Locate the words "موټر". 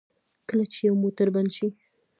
1.03-1.27